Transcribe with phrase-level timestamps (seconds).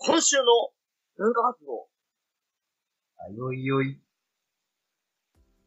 [0.00, 0.44] 今週の
[1.18, 1.86] 文化活動。
[3.20, 4.00] あ、よいよい。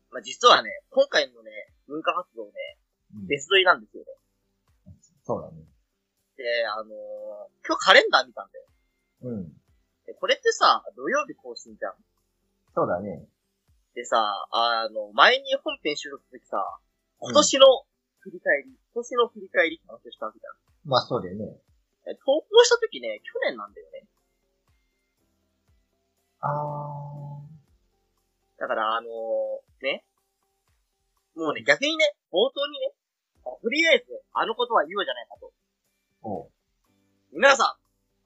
[0.09, 1.51] まあ、実はね、今回のね、
[1.87, 2.51] 文化活動ね、
[3.13, 4.09] うん別撮りなんですよね。
[5.21, 5.61] そうだね。
[6.35, 6.89] で、あのー
[7.61, 8.65] 今日カレンダー見たんだよ。
[9.21, 9.53] うん。
[10.07, 11.93] でこれってさ、土曜日更新じゃん。
[12.73, 13.21] そうだね。
[13.93, 14.17] でさ、
[14.49, 16.57] あの、前に本編収録するときさ、
[17.19, 17.85] 今年の
[18.25, 20.57] 振り返り、今年の振り返りって話をしたわけじゃん。
[20.89, 21.45] まあそうだよね。
[22.09, 24.09] え投稿したときね、去年なんだよね。
[26.43, 27.39] あ
[28.59, 30.03] だから、あのーね。
[31.35, 32.93] もうね、逆にね、冒頭にね、
[33.43, 35.47] とりあえず、あのことは言おうじゃないかと。
[35.47, 36.27] ー。
[36.27, 36.49] おう。
[37.31, 37.77] 皆さ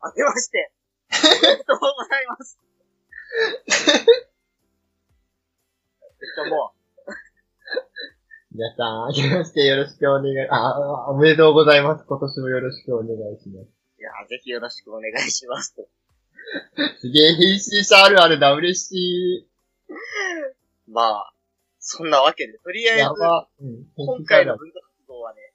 [0.01, 0.71] ん、明けまして、
[1.13, 2.59] おめでとうございます。
[6.19, 6.73] えっと、も
[8.51, 12.05] 皆さん、明けましてよろしくお願い、あ、あおめでとうございます。
[12.05, 13.67] 今年もよろしくお願いします。
[13.99, 15.87] う、いや、ぜひよろしくお願いしますと。
[16.99, 19.47] すげえ編集者あるあるだ、嬉しい。
[20.87, 21.33] まあ、
[21.79, 23.05] そんなわけで、とりあえず。
[23.61, 23.85] うん。
[23.95, 25.53] 今回の文化活動はね、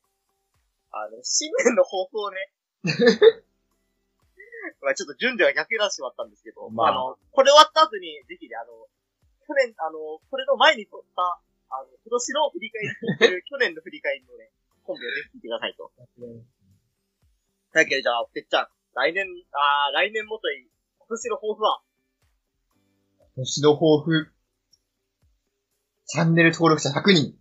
[0.91, 2.53] あの、新年の抱負をね、
[4.83, 8.89] まあちょっと順序が逆になってしまったんですけど、まああ、の、これ終わった後に、ぜひね、あの、
[9.47, 12.83] 去年、あの、これの前に撮った、あの、今年の振り返
[13.33, 14.51] り 去年の振り返りのね、
[14.85, 15.91] 本編をぜひ聞いてくださいと。
[17.73, 20.71] だけど、じゃあ、てっちゃん、来年、あー来年もといい、
[21.13, 21.83] 今年の抱負は、
[23.37, 24.33] 年の抱負。
[26.07, 27.37] チャンネル登録者100人。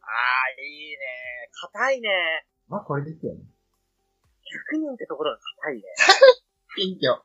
[0.00, 0.96] あー、いいね
[1.72, 2.08] 硬いね
[2.66, 3.40] まあこれですよね。
[4.74, 5.82] 100人ってところが硬いね。
[6.76, 7.22] 謙虚。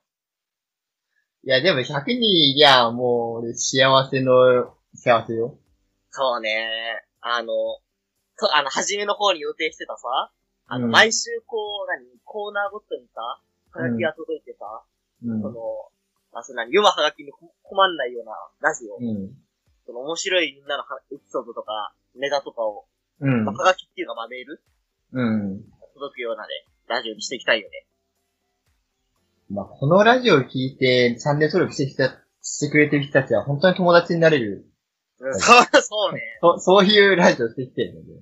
[1.41, 5.57] いや、でも100人いりゃ、もう、俺幸せの、幸せよ。
[6.11, 7.03] そうね。
[7.21, 7.47] あの、
[8.37, 10.31] と、あの、初めの方に予定してたさ、
[10.67, 14.83] あの、うん毎週こう、何、コーナーごとにさ、はがきが届いてさ、
[15.25, 15.41] うん。
[15.41, 15.53] その、
[16.31, 19.33] まあ、その何、読むはがきにこ困んないようなラジオ、うん。
[19.85, 22.85] その面白いみんなのはエピソードとか、ネタとかを、
[23.19, 23.55] うんまあ、。
[23.55, 24.61] はがきっていうか、まあ、メール
[25.13, 25.63] うん。
[25.93, 26.49] 届くようなね、
[26.87, 27.85] ラジオにしていきたいよね。
[29.49, 34.67] まあ、このラジオを聞いて、チャンネル登録してきた、してくれてる人たちは本当に友達になれる。
[35.19, 36.21] うん、そう、そうね。
[36.41, 38.21] そそういうラジオをしてきてるので。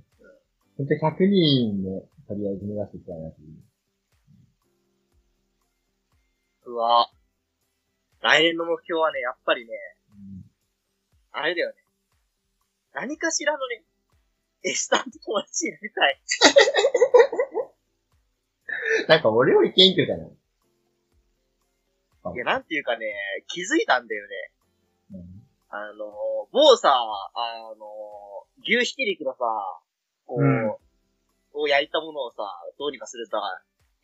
[0.78, 3.67] 本当に100人ね、とりあえず目指していきたいなという。
[6.78, 7.10] うわ
[8.22, 9.74] 来年の目標はね、やっぱりね、
[11.32, 11.76] あれだよね。
[12.94, 13.84] 何かしらのね、
[14.64, 16.22] エスタンと友達になりたい。
[19.08, 20.32] なんか俺より謙虚じゃない？
[22.36, 23.06] いや、なんていうかね、
[23.48, 24.52] 気づいたんだよね。
[25.14, 25.38] うん
[25.70, 29.40] あの、某さ、あの、牛ひき肉のさ、
[30.26, 30.76] こう、うん
[31.60, 32.38] を焼いたものをさ、
[32.80, 33.42] どうにかするさ、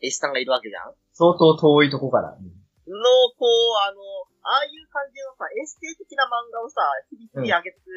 [0.02, 0.94] エスタンがいるわけじゃん？
[1.12, 2.36] 相当遠いとこから。
[2.90, 3.00] の、
[3.38, 4.00] こう、あの、
[4.44, 7.88] ああいう感じのさ、エステ的な漫画をさ、日々日々上げてく、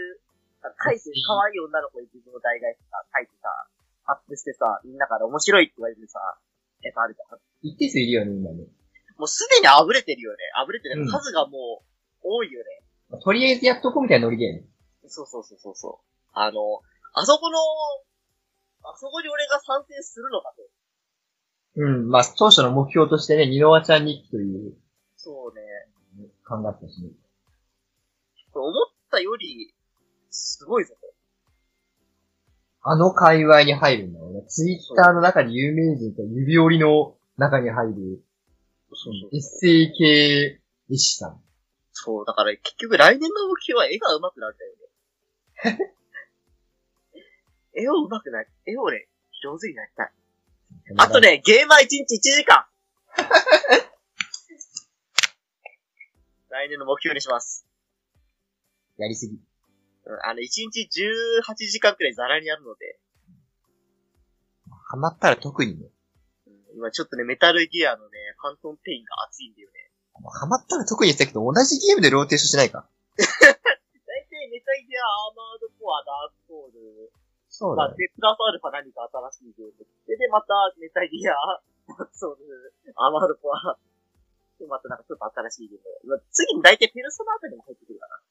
[0.63, 3.51] 書いて、可愛い女の子に自分の代替してさ、書いてさ、
[4.07, 6.19] アップしてさ、みんなから面白いって言われてさ、
[6.81, 7.39] やつあるじゃん。
[7.61, 8.67] 一定数いるよね、今ね。
[9.19, 10.37] もうすでに溢れてるよね。
[10.63, 11.01] 溢れてる。
[11.01, 11.87] うん数がもう、
[12.23, 13.19] 多いよね。
[13.23, 14.67] とりあえずやっとこうみたいなノリだよね。
[15.07, 16.07] そうそうそうそうそう。
[16.33, 16.59] あの、
[17.13, 17.57] あそこの、
[18.83, 20.63] あそこに俺が参戦するのかと。
[21.77, 22.09] うん。
[22.09, 24.73] まあ、当初の目標としてね、ニノワちゃん日記という、
[25.15, 25.61] そうね。
[26.45, 27.09] 考えてたしね。
[28.53, 28.73] 思っ
[29.11, 29.73] たより、
[30.31, 31.07] すごいぞと。
[32.81, 34.43] あの界隈に入るんだろうね。
[34.47, 38.23] ツイッターの中に有名人と指折りの中に入る、
[38.93, 41.41] そうそうエッセイ系絵師さん。
[41.91, 45.95] そう、だから結局来年の目標は絵が上手くなるんだよね。
[47.75, 48.49] 絵を上手くなる。
[48.65, 49.07] 絵をね、
[49.43, 50.11] 上手になりたい。
[50.95, 51.19] あと。
[51.19, 52.65] ね、ゲーマー1日1時間
[56.49, 57.67] 来年の目標にします。
[58.97, 59.33] やりすぎ。
[59.33, 59.41] うん
[60.23, 60.87] あの、1日
[61.43, 62.97] 18時間くらいザラにやるので、
[64.89, 65.91] ハマったら特にね。
[66.47, 69.91] うん今ちょっとね、メタルギアのね、ファントムペインが熱いんだよね。
[70.23, 72.87] ハマったら特に言ってたけど、同じゲームでローテーションしないか。
[73.17, 77.11] 大体メタルギア、アーマードコア、ダークソウル、
[77.57, 79.81] そまあ、で、プラスアルファ何か新しいゲーム。
[80.05, 81.33] で、で、また、メタルギア、
[81.89, 82.45] ダークソウル、
[82.93, 83.73] アーマードコア、
[84.61, 86.13] で、またなんかちょっと新しいゲーム。
[86.13, 88.21] まあ次に大体ペルソナあたりも入ってくるかな。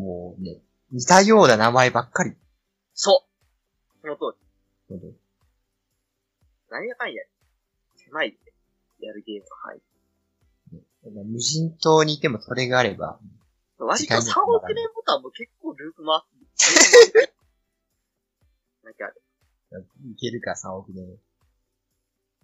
[0.00, 0.60] もうね、
[0.92, 2.36] 似たような名前ばっかり。
[2.94, 4.36] そうその通
[4.88, 4.96] り。
[4.96, 5.14] う
[6.70, 7.22] 何やかんや、
[7.96, 9.82] 狭いで、やるゲームが入る。
[11.24, 13.18] 無人島にいてもそれがあれば、
[13.78, 17.36] 割と3億年ボタンも結構ループ回っ
[18.94, 19.02] て、
[19.70, 21.04] なんか、いけるか3億年。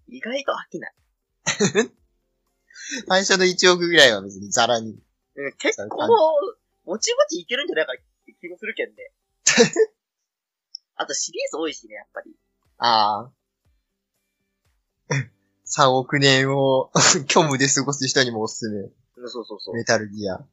[0.08, 0.94] 意外と飽きない。
[3.08, 5.00] 最初の1億ぐらいは別にザラに。
[5.34, 6.08] うん結構、
[6.84, 7.96] もちもちいけるんじゃないかっ
[8.26, 9.12] て気もするけんね。
[10.96, 12.36] あとシリーズ多いしね、やっぱり。
[12.78, 13.32] ああ。
[15.64, 16.90] 3億年を
[17.28, 18.80] 虚無で過ごす人にもおすすめ。
[18.80, 19.74] うんそうそうそう。
[19.74, 20.44] メタルギア。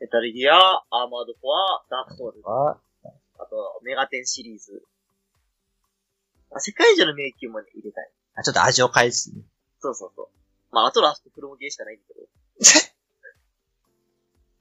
[0.00, 2.80] メタルギア、アーマードコア、ダークソウル、あ
[3.38, 4.82] あと、メガテンシリーズ。
[6.54, 8.10] あ世界中の迷宮もね、入れたい。
[8.44, 9.42] ちょっと味を変えすね。
[9.80, 10.28] そうそうそう。
[10.70, 12.20] まあ、あとラストプロモゲーしかないんだけど。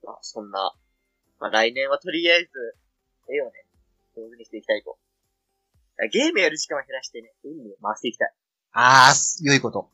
[0.08, 0.76] まあ、そんな。
[1.40, 2.50] まあ、来年はとりあえず、
[3.30, 3.66] 絵をね、
[4.16, 4.98] 上手にしていきたいと。
[6.12, 8.34] ゲームやる時間を減らしてね、運に回していきたい。
[8.74, 9.90] ああ、良いこと。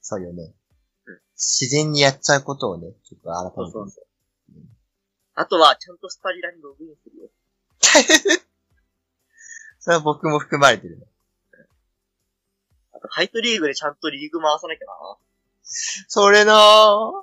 [0.00, 0.54] そうよね。
[1.06, 3.54] うん自然にやっちゃうことをね、ちょっと改めて。
[3.56, 4.06] そうそうそう。
[5.34, 7.30] あとは、ちゃんとスパリラにログインするよ。
[9.80, 11.06] それは僕も含まれてるね。
[12.92, 15.16] あと、ハイトリーグでちゃんとリーグ回さなきゃな。
[15.62, 17.22] それなぁ。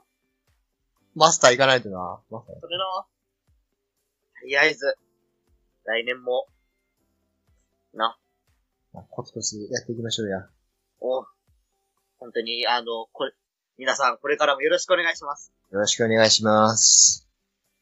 [1.16, 2.20] マスター行かないとな。
[2.32, 2.60] マスター。
[2.60, 3.06] それな。
[4.42, 4.98] とりあえず、
[5.86, 6.48] 来年も、
[7.94, 8.18] な、
[9.12, 10.48] コツコツやっていきましょうや。
[11.00, 11.26] お、
[12.18, 13.34] 本当に、あの、これ、
[13.78, 15.54] 皆さん、これからもよろしくお願いします。
[15.72, 17.28] よろしくお願いします。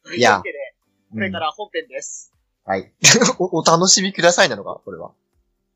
[0.03, 0.75] というわけで、
[1.13, 2.29] これから本編です。
[2.29, 2.34] うん
[2.65, 2.91] はい。
[3.37, 4.81] お、お楽しみくださいなのか？
[4.83, 5.13] これは。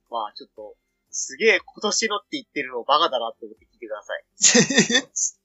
[0.09, 0.75] まあ、ちょっと、
[1.12, 4.25] すげえ今年のって言ってるのバカだなって思って聞いてください。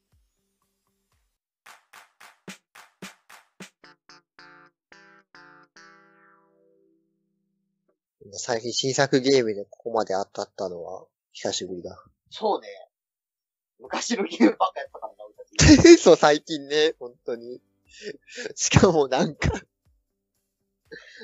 [8.32, 12.02] 最近新作ゲームでここまで当たったのは久しぶりだ。
[12.30, 12.68] そうね。
[13.78, 15.34] 昔のゲームばっかやったからな、俺
[15.84, 15.98] たち。
[16.02, 17.60] そう、最近ね、本当に。
[18.54, 19.50] しかもなんか、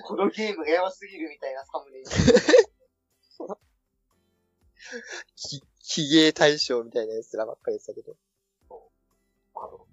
[0.04, 2.10] このゲームがやばすぎるみたいなサムネイル。
[5.36, 8.16] き、ヒゲ大賞みたいなやつらばっかりでしたけど。
[9.56, 9.86] あの、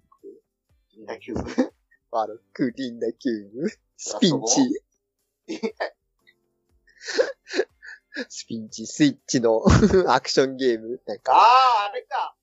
[0.96, 1.72] みんなキューブ。
[2.10, 4.82] バロック、リンダキューブ、スピンチ。
[8.28, 9.62] スピンチ、スイッチの
[10.08, 11.00] アクションゲーム。
[11.06, 12.36] なんか、あ、ああれか。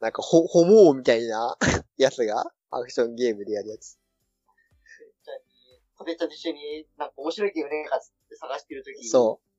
[0.00, 1.56] なんかホ、ホモーみたいな
[1.96, 3.98] やつがアクションゲームでやるやつ。
[6.04, 9.52] じゃあ、ポテちゃんと一緒に、なんか面白いゲームねえかって探してるときに、そう。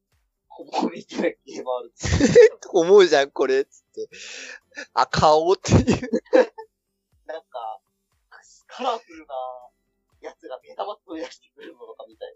[0.48, 1.94] ほぼみたいなゲームある。
[2.72, 4.10] 思うじゃん、これ、つって。
[4.94, 5.78] あ、顔っていう。
[7.26, 7.80] なんか、
[8.68, 9.34] カラフルな
[10.22, 12.36] やつが目玉飛び出してくるのとかみたい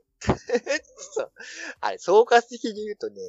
[0.99, 1.31] そう。
[1.81, 3.21] あれ、総括的に言うとね、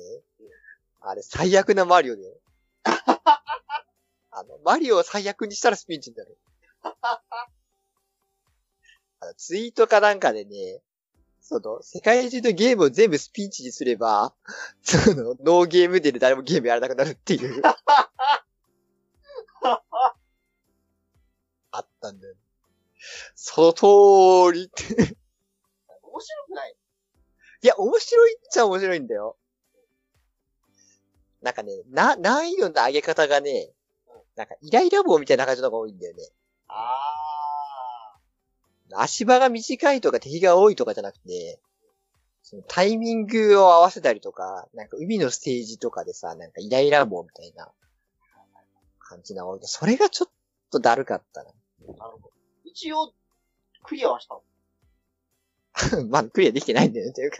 [1.00, 2.40] あれ、最悪なマリオだよ。
[4.31, 6.38] あの、マリオを最悪にしたらスピンチになる。
[9.20, 10.81] あのツイートかなんかでね、
[11.41, 14.35] その、世界中のゲームを全部スピンチにすれば、
[14.82, 17.62] その、ノーゲームで誰もゲームやらなくなるっていう。
[21.70, 22.35] あったんだよ。
[23.35, 24.94] その通りって。
[24.94, 25.06] な。
[26.03, 26.76] 面白くない？
[27.62, 29.37] いや、面白いっちゃ面白いんだよ。
[31.41, 33.73] なんかね、な、難易度の上げ方がね、
[34.37, 36.29] なんかイライラ棒みたいな感じのが多いんだよね。
[36.69, 37.38] あ
[38.93, 41.61] 足場が短いとか敵が多いとかじゃなくて、
[42.43, 47.69] そのタイミングを合わせたりとか、なんか海のステージとかでさ、なんかイライラ棒みたいな
[48.99, 49.61] 感じな多い。
[49.62, 50.32] それがちょっ
[50.70, 51.44] とだるかったー、
[51.99, 52.32] なるほど。
[52.65, 53.12] 一応、
[53.82, 54.43] クリアはしたの。
[56.03, 56.05] な。
[56.08, 57.12] まあ、クリアできてないんだよね。
[57.12, 57.39] というか。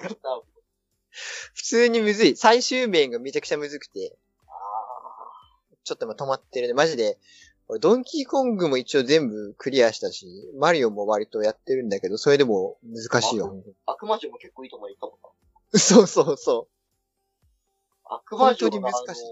[1.55, 2.37] 普通にむずい。
[2.37, 4.51] 最終面がめちゃくちゃむずくて、あ
[5.85, 6.75] ちょっと今止まってるね。
[6.75, 7.19] マジで、
[7.69, 10.27] 俺ドンキーコングも一応全部クリアしたし、
[10.59, 13.63] マリオも割とやってるんだけど、それでも難しいよ。
[13.87, 13.93] あ。
[13.93, 15.19] 悪魔城も結構いいとこまで行ったもん
[15.79, 16.69] そうそうそ
[18.09, 18.17] な。
[18.17, 19.23] 悪魔城が本当に難しい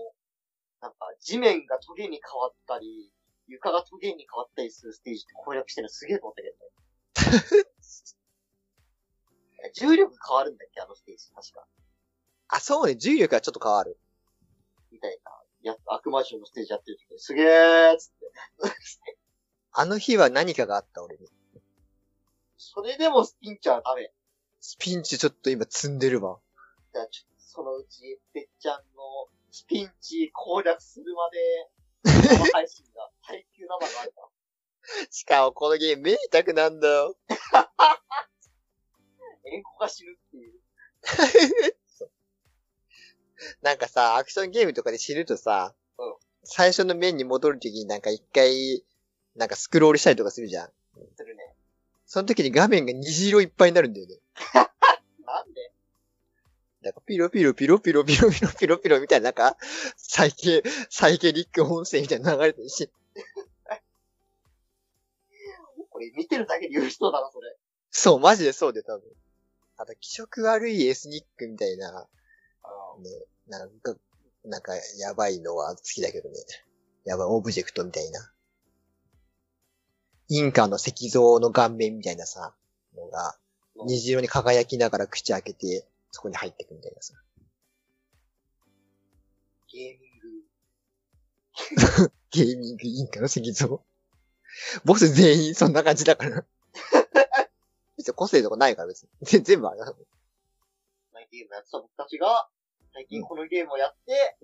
[0.82, 3.10] なんか、地面がトゲに変わったり、
[3.48, 7.64] 床がトゲに変わったりするステージって攻略してるのすげえと思ったけどね。
[9.74, 11.60] 重力変わるんだっけあのステージ、確か。
[11.60, 11.66] う。
[12.48, 12.96] あ、そうね。
[12.96, 13.98] 重力がちょっと変わる。
[14.92, 15.45] みたいな。
[15.66, 19.18] や、悪魔城のステージやってる時に、すげーっつって。
[19.72, 21.26] あの日は何かがあった、俺に。
[22.56, 24.12] それでもスピンチはダメ。
[24.60, 26.38] スピンチちょっと今積んでるわ。
[26.92, 28.82] じゃあ、ちょっとそのうち、てっちゃんの
[29.50, 31.70] スピンチ攻略するまで、
[32.04, 34.28] 生配信が、耐久生があるか
[35.10, 37.16] しかもこのゲーム目痛くなんだよ。
[37.52, 37.68] ら。
[39.52, 40.60] 円弧が死ぬっていう。
[43.62, 46.14] なんかさ、アクションゲームとかで死ぬとさ、うん
[46.48, 48.84] 最初の面に戻るときになんか一回、
[49.34, 50.70] なんかスクロールしたりとかするじゃん。
[51.16, 51.42] するね。
[52.06, 54.14] その時に画面が虹色いっぱいになるんだよね。
[55.26, 55.72] なんで？
[56.82, 59.56] なんかピロピロピロピロピロピロピロピロみたいな、なんか、
[59.96, 62.88] サイケ、サイケリック音声みたいなの流れてるし、
[65.90, 67.56] これ見てるだけで許しそうだな、それ。
[67.90, 69.02] そう、マジでそうで多分。
[69.78, 72.06] あと、気色悪いエスニックみたいな、
[73.00, 73.10] ね、
[73.48, 73.94] なんか、
[74.44, 76.36] なんか、やばいのは好きだけどね。
[77.04, 78.32] やばい、オブジェクトみたいな。
[80.28, 82.54] インカの石像の顔面みたいなさ、
[82.96, 83.36] のが、
[83.84, 87.14] 虹色に輝きながら口開けて、そこに入ってくみたいなさ。
[89.70, 92.12] ゲーミング。
[92.30, 93.82] ゲーミングインカの石像？
[94.84, 96.44] ボス全員そんな感じだから。
[97.96, 99.08] 別に個性とかないから別に。
[99.22, 99.86] 全全部あれだ。
[101.12, 102.48] まあゲームやってた僕たちが、
[102.96, 104.40] 最近このゲームをやって、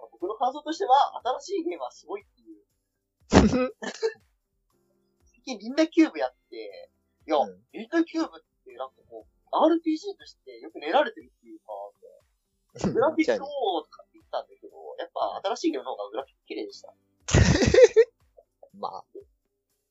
[0.00, 2.64] まあ僕の感想としては、新しいゲームはすごいっていう。
[5.28, 6.88] 最近リンダキューブやって、
[7.28, 16.94] いや、うんリンダキューブってなんかこう、RPG としてよく練られてるっていうか、グラフィックをとかって言ったんだけど、やっぱ新しいゲームの方がグラフィック綺麗でした。
[18.80, 19.04] まあ、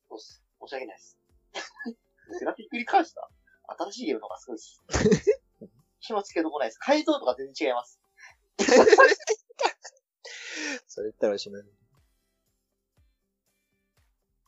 [0.09, 0.43] そうっす。
[0.61, 1.19] 申し訳ないです。
[2.39, 3.29] グラフィックに関しては、
[3.77, 5.34] 新しいゲームの方がすごいです。
[6.05, 6.77] 気もつけどこないです。
[6.77, 7.99] 改造とか全然違います。
[10.87, 11.63] それ言ったらおしまい。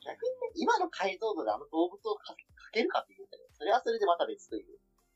[0.05, 2.35] 逆にね、今の解像度であの動物をかか
[2.71, 4.65] けるかっていうとね、それはそれでまた別という。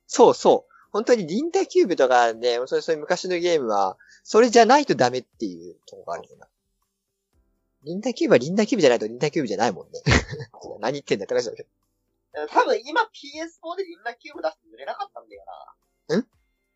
[0.08, 0.72] そうそう。
[0.92, 6.50] 本当にリンダキューブとかね、そういうそういう昔のゲームは、それじゃないとダメっていうとこがあるよな。
[7.84, 10.02] リンダキューブはリンダキューブじゃないとリンダキューブじゃないもんね。
[10.82, 11.70] 何言ってんだって話だけど。
[12.48, 15.54] 多分今 PS4 でリンナキューブ出して売れなかったんだよな。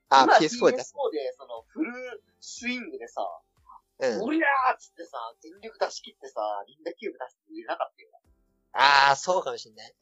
[0.10, 1.92] あ、今 PS4 で PS4 で、その、フル
[2.40, 3.22] スイングでさ、
[4.00, 4.22] うん。
[4.24, 8.10] おりゃーっつってさ、全力出し切ってさ、リンダキューブ出して売れなかったよ
[8.74, 9.96] ああ、そうかもしんない。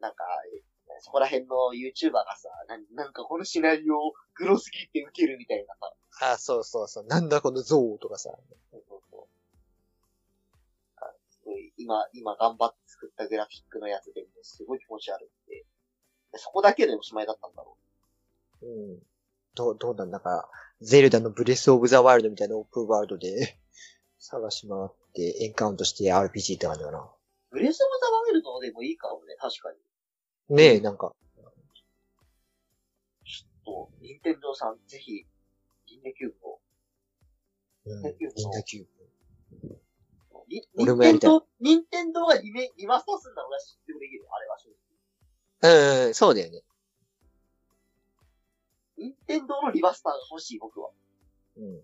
[0.00, 0.08] な。
[0.08, 0.62] なんか、え
[1.00, 7.06] そこら辺の YouTuber がさ、なんなんかこのシナリオグロすぎてウケるみたいなさ、ああ、そうそうそう。
[7.06, 8.30] なんだこのゾウとかさ。
[8.70, 9.26] そうそうそう。
[10.96, 15.64] あすごい、今、今頑張って作ったグラフィックのやつでもすごい気持ち悪くて。
[16.36, 17.83] そこだけでおしまいだったんだろう
[18.66, 18.98] ん。
[19.54, 20.48] どう、どうなんだか、
[20.80, 23.58] ゼルダのブレスオブザワイルドみたいなオープンワールドで、
[24.18, 26.98] 探し回ってエンカウントして RPG って感じかな。
[26.98, 27.10] う。
[27.50, 29.72] ブレスオブザワイルドでもいいかもね、確か
[30.48, 30.56] に。
[30.56, 31.14] ねえ、なんか、
[33.64, 35.26] と、任天堂さん、ぜひ、
[35.86, 36.60] リンダキューブを。
[37.86, 38.02] うん。
[38.02, 38.94] リンダキューブ
[40.76, 44.68] 俺もやりたい任天堂、任天堂がリメ、リマスターするんだ俺は知ってもできるよ、あれは正
[45.62, 46.02] 直。
[46.02, 46.62] うん、うん、そうだよね。
[49.04, 50.90] 任天堂のリマスターが欲しい、僕は。
[51.56, 51.74] うん。
[51.74, 51.80] で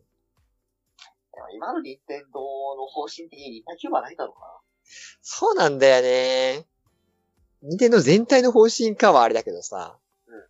[1.41, 2.41] も今の任天堂
[2.77, 4.47] の方針的にリンダキューブはないだろうな。
[5.23, 6.67] そうなんだよね。
[7.63, 9.99] ニンテンドー全体の方針かはあれだけどさ。
[10.27, 10.41] うん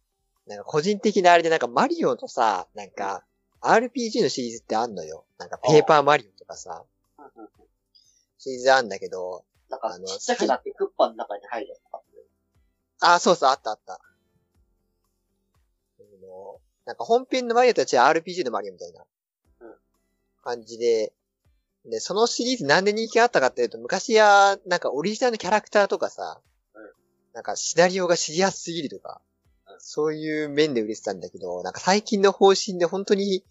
[0.47, 3.25] なんか個人的なあれでなんかマリオとさ、なんか
[3.61, 5.25] RPG のシリーズってあんのよ。
[5.39, 6.85] なんかペーパーマリオとかさ、
[7.19, 7.51] うんうんうん
[8.43, 12.25] シリーズあんだけど、なんかあ、のちっちゃくなってクッパの中に入るやつとかって。
[13.01, 14.01] あ、そうそう、あったあった。
[16.91, 19.05] なんか本編のマリオたちは RPG のマリオみたいな。
[19.61, 19.75] うん。
[20.43, 21.13] 感じで、
[21.85, 26.41] で、そのシリーズなんで人気があったかっていうと、昔は、なんかオリジナルのキャラクターとかさ、
[26.75, 26.83] うん。
[27.33, 29.21] なんかシナリオが知りやすすぎるとか、
[29.69, 29.77] うん。
[29.79, 33.45] そういう面で売れてたんだけど、なんか最近の方針で本当に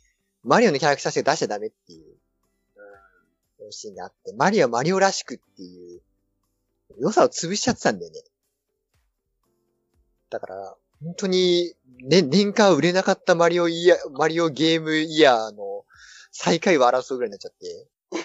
[0.44, 2.18] マリオのキャラクターしか出しちゃダメっていう
[3.58, 6.02] 方針があって、マリオはマリオらしくっていう
[7.00, 8.20] 良さを潰しちゃってたんだよね。
[10.30, 15.86] だから、本当に、ね、年間売れなかったマリオイヤー、マリオゲームイヤーの
[16.32, 17.88] 最下位を争うぐらいになっちゃって。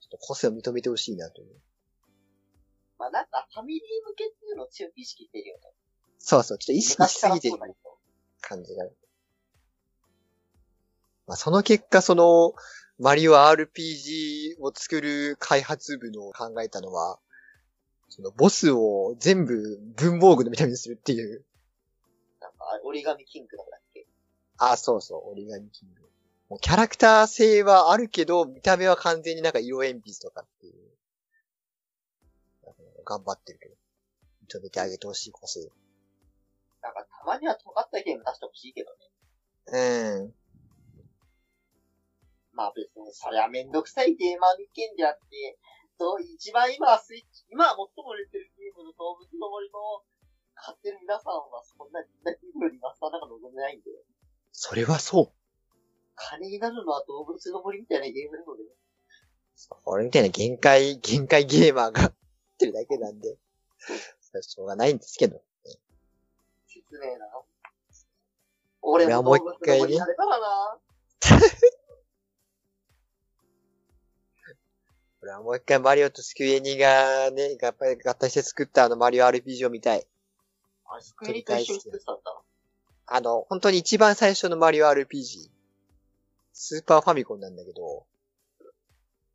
[0.00, 1.60] ちょっと個性を認めてほしいなという。
[2.98, 5.72] まあなんか、ファミリー向けっていうのを強く意識してるよね。
[6.18, 7.58] そうそう、ちょっと意識しすぎてる
[8.40, 8.96] 感じがある。
[11.26, 12.54] まあ、その結果、その、
[12.98, 17.18] マリオ RPG を作る開発部の考えたのは、
[18.14, 21.46] そのボスを全部文房具の見た目にするっていう。
[22.42, 24.06] なんか、折り紙キングだっけ？
[24.58, 26.02] あ、そうそう、折り紙キング。
[26.50, 30.74] もうキャラクター性はあるけど、見た目は完全になんか色鉛筆とかっていう。
[33.06, 33.74] 頑張ってるけど。
[34.60, 35.70] 認めてあげてほしい個性。
[36.82, 38.98] なんか、たまには尖ったゲーム出してほしいけどね。
[40.20, 40.34] うん。
[42.52, 45.58] まあ別に、それはめんどくさいゲーマーの意見であって、
[46.02, 50.02] そう、一番今はスイッチ、今は最も売れてるゲームの動物の森の
[50.58, 53.86] 買ってる皆さんはそんなにな気分にマスターなんか望んでないんで、
[54.50, 55.32] それはそう。
[56.16, 58.64] 金になるのは動物の森みたいなゲームなので、
[59.86, 62.14] 俺みたいな限界、限界ゲーマーがっ
[62.58, 63.38] てるだけなんで、
[63.78, 65.40] それはしょうがないんですけど。
[66.66, 67.30] 説明な。
[68.82, 69.96] 俺も動物の森
[75.22, 80.04] やれはもう一回マリオとスクエニがね、やっぱり合体して作ったあのマリオ RPG を見たい。
[80.84, 82.42] あ、スクエニと一緒に作ってたんだ。
[83.06, 85.48] あの、本当に一番最初のマリオ RPG。
[86.52, 88.04] スーパーファミコンなんだけど、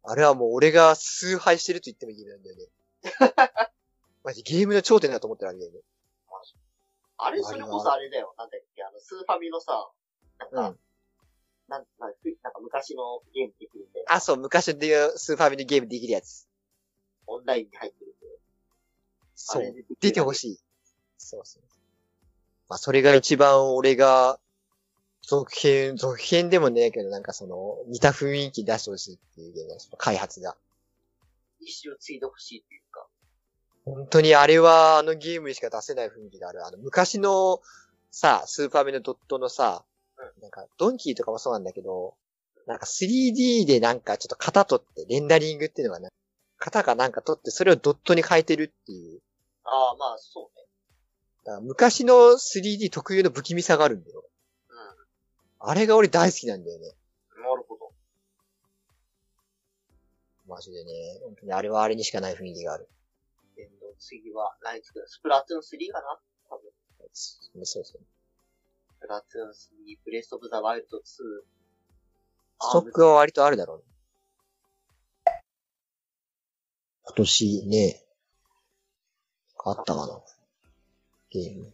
[0.04, 2.44] あれはもう俺が崇拝してると言ってもいいんだよね。
[4.24, 5.80] マジゲームの頂点だと思ってるんだよね。
[7.18, 8.36] あれ、それこそあれだよ。
[8.38, 9.90] なんだっけ、あの、スーファミのさ、
[10.40, 10.80] なんか、うん
[11.68, 16.48] なん、なんなんか昔のゲームできるんで、あ、そう、昔でいうスーパーファミのゲームできるやつ。
[17.28, 18.40] オンラインに入ってるんで。
[19.36, 19.76] そう。
[20.00, 20.36] 出てほい。
[20.36, 20.60] しい。
[21.18, 21.64] そうそう。
[22.70, 24.40] まあ、それが一番俺が、
[25.22, 30.56] 続編、続編でもねえけど、なんかその、似た雰囲気出してほしいっていうゲームだその開発が。
[31.60, 33.08] 一生継いでほしいっていうか。
[33.84, 36.66] 本当にあれはあのゲームにしか出せない雰囲気がある。
[36.66, 37.62] あの、昔の
[38.12, 39.84] さ、スーパーメのドットのさ、
[40.42, 42.16] なんか、ドンキーとかもそうなんだけど、
[42.66, 46.10] なんか 3D でなんかちょっと型取って、レンダリングっていうのがね、
[46.58, 49.22] 型かなんか取って、それをドットに変えてるっていう。
[49.64, 50.66] ああ、まあ、そうね。
[51.46, 54.24] だから昔の 3D 特有の不気味さがあるんだよ。
[55.60, 56.94] あれが俺大好きなんだよね。
[57.36, 57.44] うん。
[57.44, 57.92] なるほど。
[60.48, 61.20] マジでね。
[61.24, 62.88] 本当にあれはあれにしかない雰囲気がある。
[63.58, 65.08] えっと、次は、何作る？
[65.08, 66.20] スプラトゥーン3かな？
[66.50, 66.72] 多分。
[67.66, 68.02] そうそう。
[68.98, 69.54] スプラトゥーン3、
[70.06, 71.02] ブレスオブザワイルド2。
[71.02, 71.22] ス
[72.72, 73.84] トックは割とあるだろうね。
[77.04, 78.04] 今年ね、
[79.64, 80.20] あったかな。
[81.30, 81.72] ゲーム。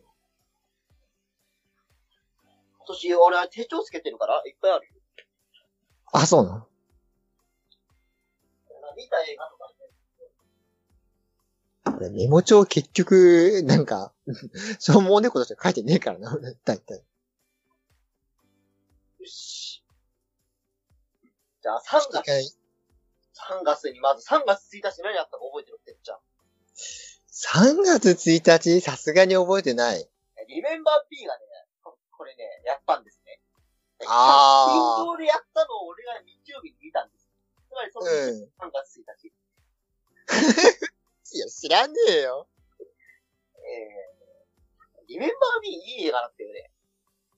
[2.78, 4.94] 今年俺は手帳つけてるから、いっぱいあるよ。
[6.12, 6.68] あ、そうなの？
[8.98, 9.72] 見た映画とか
[12.12, 14.12] メモ帳結局、なんか、
[14.80, 17.02] しょうも猫として書いてねえからな、大体。
[21.64, 22.60] じゃあ、3月、
[23.40, 26.20] 3月にまず、3月1日何やったか覚えてるてっちゃん。
[27.32, 30.06] 3月1日、さすがに覚えてない。
[30.50, 31.46] リメンバー P がね、
[31.82, 33.40] ここれね、やったんですね。
[34.06, 37.32] あーインドでやったのを俺が日曜日に見たんです。
[37.70, 38.44] つまりそのうん。
[38.60, 39.32] 3月1日。
[41.38, 42.50] いや、知らねえよ。
[43.56, 46.72] えー、リメンバー B いい映画だったよね。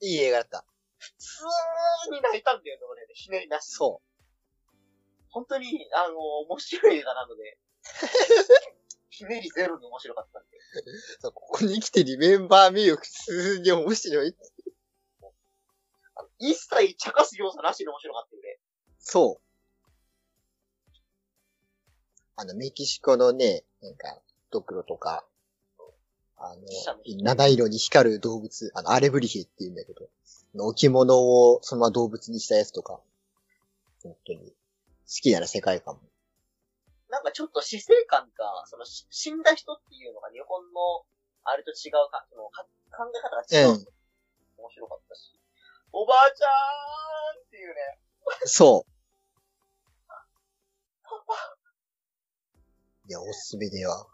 [0.02, 0.65] いい映画だった。
[0.97, 3.13] 普通に泣いたんだよね、俺ね。
[3.13, 3.67] ひねりなし。
[3.69, 4.02] そ
[5.36, 6.17] 本当に、あの、
[6.48, 7.58] 面白い映画なので。
[9.10, 10.58] ひねりゼロに面白かったんで。
[10.58, 10.62] う。
[11.19, 14.36] そうここに来てリメンバーミーを普通に面白い。
[16.15, 18.60] あの一切茶化す要素なしで面白かったよね。
[18.98, 19.45] そう。
[22.38, 24.17] あの、メキシコのね、なんか、
[24.52, 25.26] ドクロとか、
[26.38, 26.62] あの、
[27.21, 30.10] 七色に光る動物、あの、アレブリヒって言うんだけど、
[30.58, 33.02] 置物をそのまま動物にしたやつとか、
[34.02, 34.55] 本当に、好
[35.08, 36.02] きなら世界観も。
[37.10, 41.06] なんかちょっと死生観が、そのし死んだ人っていうのが日本の
[41.44, 43.76] あれと違うか、そのか考え方が違う。
[43.76, 43.88] うん
[44.58, 45.39] 面白かったし。
[45.91, 46.50] おばあちゃー
[47.39, 48.00] んっていうね。
[48.46, 48.91] そう。
[53.08, 54.08] いや、おすすめでは、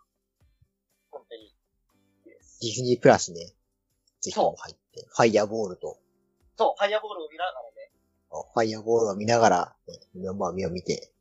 [1.09, 1.55] 本当に。
[2.25, 3.55] ディズニープラスね、
[4.19, 6.01] ぜひとも入って、ファイヤーボールと、
[6.57, 7.93] そう、ファイアボールを見ながらね。
[8.29, 11.11] ファイヤーボールを見ながら、ね、まあ、見を見て、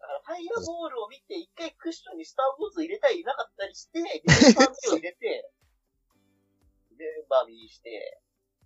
[0.00, 4.10] だからファイアボールを見て、一回クッションにスターウォーズ入れたり入れなかったりして、リメ
[4.50, 5.50] ンバーミーを入れて、
[6.90, 8.20] リメンバーミーして、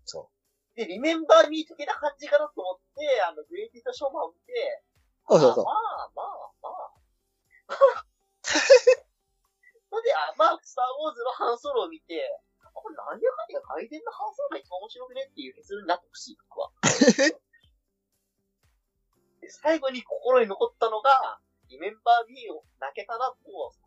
[0.04, 0.30] そ
[0.76, 4.84] で、リメンバーミー的な感じかなと思って、あの、グレイティストショーマンを見て、
[5.32, 5.40] う。
[5.40, 6.12] そうそうそうあ。
[6.14, 6.92] まあまあまあ。
[9.90, 12.20] ほんで、あまあ、スターウォーズのハンソロを見て、
[12.60, 16.70] あこれ何やかんや外伝のハンソロが一番面白くねっていう結論になってほしい、僕は。
[19.46, 23.36] で最後に心に残ったのが、リメンバーミーを泣けたなと、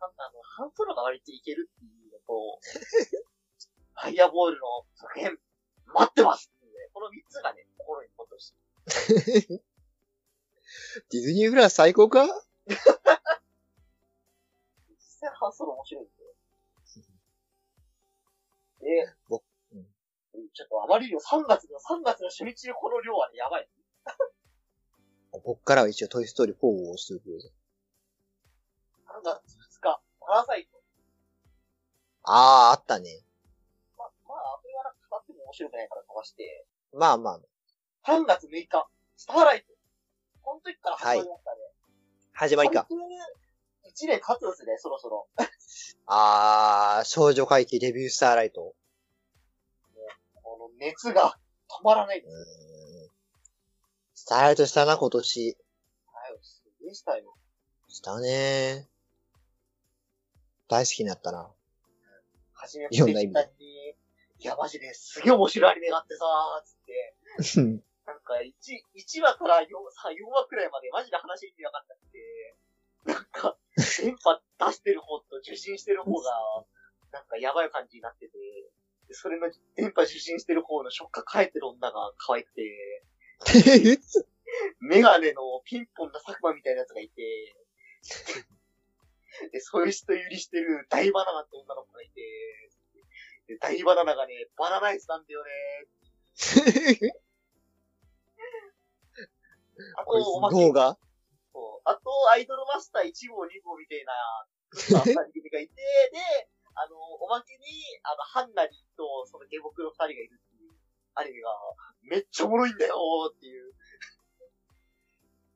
[0.00, 2.60] あの、ハンソロが割といけるっていうのと、
[4.00, 5.38] ファイアボールの続編、
[5.86, 8.54] 待ってますっていうね、この三つがね、心に残ってほしい。
[11.10, 12.24] ディズニープラス最高か？
[12.66, 12.76] 実
[15.20, 16.12] 際ハンソロ面白いんで。
[18.80, 19.44] で、僕
[20.54, 23.68] ちょっとあまりにも3月の、3月の初日にこの量はね、やばい。
[25.32, 27.52] こっからは一応トイストーリー4を押してくれる。
[29.06, 30.80] 3月2日、パラサイト。
[32.24, 33.22] あー、あったね。
[33.96, 37.40] まあ、まあ、あれはなんか語っても面白くないから飛ばして、まあまあ、
[38.06, 39.72] 3月6日、スターライト。
[40.42, 41.58] この時から始まりましたね。
[42.32, 42.86] 始まりか。
[43.84, 45.28] 1年経つんですね、そろそろ。
[46.06, 48.74] あー、少女会期デビュースターライト。
[50.42, 51.38] この熱が
[51.68, 52.20] 止まらない。
[52.20, 52.99] うーん。
[54.20, 55.56] スタートしたな、今年。
[56.12, 57.32] はい、すげえしたよ。
[57.88, 58.86] したね
[60.68, 61.48] 大好きになったな。
[62.52, 63.96] 初めいろんな意味でに、
[64.38, 68.52] いや、マジですげえ面白いアニメがあってさー、つって、うんなんか、1、
[68.92, 72.56] 1話から4、さ4話くらいまでマジで話意味わかんなくて、
[73.06, 73.56] なんか、
[74.04, 76.30] 電波出してる方と受信してる方が、
[77.10, 78.36] なんかやばい感じになってて、
[79.08, 82.62] でそれの電波受信してる方のショッカー変えてる女が可愛くて、
[84.80, 87.54] メガネのピンポンな佐久間みたいなやつがいて、
[89.52, 92.20] で、そういう人売りしてる大バナナって女の子がいて、
[93.48, 95.50] で大バナナがね、バナナアイスなんだよね。
[99.96, 100.56] あと、おまけ。
[100.56, 100.98] 動画
[101.52, 101.88] そう。
[101.88, 102.00] あと、
[102.32, 104.12] アイドルマスター1号、2号みたいな、
[104.74, 105.74] スター2人組がいて、
[106.12, 106.20] で、
[106.74, 107.64] あの、おまけに、
[108.04, 110.40] あの、ハンナリーと、その下僕の2人がいる
[111.18, 111.48] っていうアニメが、
[112.02, 113.72] めっちゃおもろいんだよーっていう。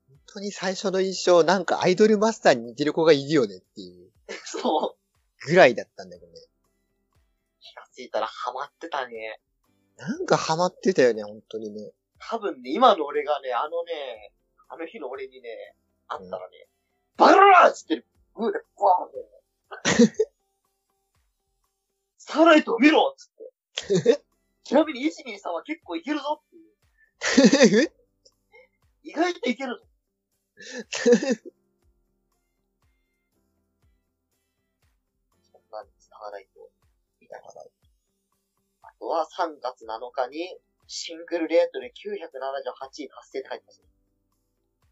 [0.07, 4.11] 本当に最初の印象、なんかアイドルマスターに似てる子がいるよねっていう
[4.45, 5.47] そう。
[5.47, 6.39] ぐらいだったんだけどね。
[7.59, 9.39] 気がついたらハマってたね。
[9.97, 11.93] なんかハマってたよね、本当にね。
[12.19, 14.33] 多分ね、今の俺がね、あのね、
[14.67, 15.75] あの日の俺にね、
[16.07, 16.67] あったらね、
[17.17, 20.29] バカラーっつってる、グーで、バーンって。
[22.17, 23.29] スターライトを見ろっつ
[23.99, 24.21] って。
[24.65, 26.59] ちなみに、イジミンさんは結構いけるぞってい
[27.85, 27.91] う。
[29.03, 29.85] 意外といけるぞ。
[30.91, 31.11] そ
[35.59, 36.71] んなんスターライト
[37.21, 37.63] 見たから。
[38.81, 43.87] あとは3月7日に、シングルレートで978位達成って書いてますね。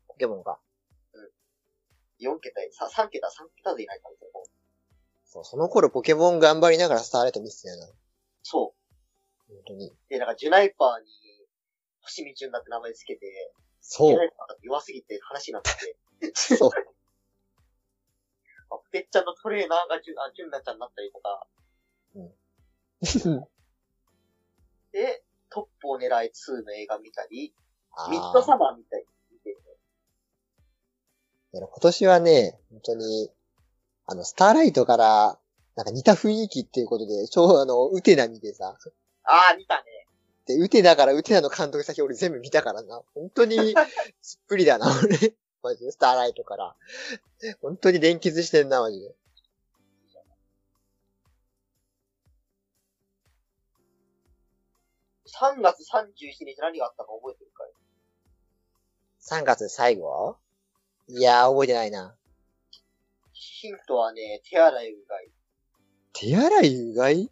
[0.07, 0.59] ポケモンが。
[2.19, 4.31] 4桁、さ3桁、3桁でいないからですよ。
[5.25, 7.91] そう、その頃ポケモン頑張りながらスターライト見てたよな。
[8.43, 8.75] そ
[9.53, 9.87] 本当に。
[9.87, 9.95] う。
[10.09, 11.05] で、なんかジュナイパーに、
[12.01, 14.25] 星見純だって名前つけて、そうジュナ。
[14.25, 15.69] イパーが弱すぎて話になって
[16.31, 16.69] て、そう。
[18.71, 21.47] あペッちゃんのトレーナーがジュあジュンナちゃんになったりとか、
[24.91, 27.53] で、トップを狙い2の映画見たり、
[28.09, 29.05] ミッドサマー見たり、
[31.53, 33.29] 今年はね、本当に、
[34.07, 35.39] あの、スターライトから、
[35.75, 38.75] なんか似た雰囲気っていうことで、ちょうどあの、ウテナ見てさ、
[39.23, 39.83] あー、見たね。
[40.45, 43.01] で、ウテナからウテナの監督先俺全部見たからな。
[43.13, 43.73] 本当に、
[44.21, 45.33] すっぷりだな、俺。
[45.61, 46.75] マジで、スターライトから。
[47.61, 49.15] 本当に連結してんな、マジで。
[55.35, 57.71] 3月31日何があったか覚えてるかい
[59.41, 60.37] ？3月最後？
[61.07, 62.15] いやー、覚えてないな。
[63.33, 65.31] ヒントはね、手洗いうがい。
[66.13, 67.31] 手洗いうがい？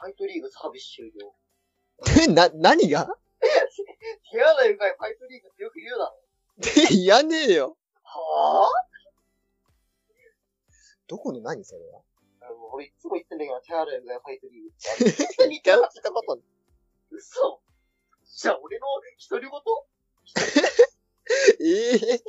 [0.00, 1.34] ファイトリーグサービス終了。
[2.32, 3.08] な、何が？
[4.30, 6.22] 手洗いうがいファイトリーグってよく言うだろ。
[6.94, 7.76] いやねえよ。
[8.04, 8.70] は
[11.06, 12.00] どこの何それは？
[12.00, 12.02] ぁ
[12.72, 14.88] 俺いつも言ってんだけど、手洗いうがいファイトリーグって。
[15.24, 15.78] 本当に聞いた
[16.12, 16.38] こと
[17.10, 17.60] 嘘
[18.24, 18.86] じゃあ俺の
[19.30, 19.60] 独り言？
[21.60, 22.20] え え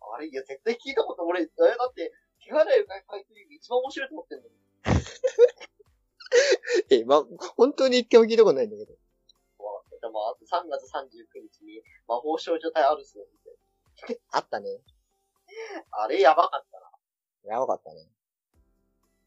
[0.00, 4.50] あれいや、絶対聞いたこと俺、えだって、手洗いうがいファイトリーグ一番面白いと思ってんのに。
[6.90, 7.24] え、ま、
[7.56, 8.92] 本当に一回も聞いたことないんだけど。
[10.00, 14.20] でも、あと3月39日に魔法少女隊アルスを見て。
[14.30, 14.80] あったね。
[15.90, 17.54] あれやばかったな。
[17.54, 18.06] やばかったね。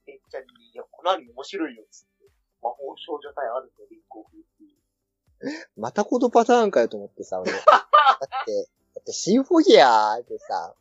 [0.05, 2.31] めっちゃに、いや、このアニメ面白いよ、つって。
[2.61, 5.67] 魔法少女隊アルスを立候補っていう。
[5.75, 7.51] またこのパターンかよと思ってさ、俺。
[7.51, 10.75] だって、だってシンフォギアでさ、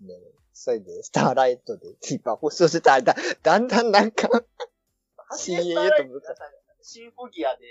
[0.00, 0.18] ね
[0.52, 4.28] それで、スターライトで、キーパー放送してたら、だ、だんだんなんか、
[5.36, 6.34] CA と向か
[6.82, 7.66] シンフォギアで、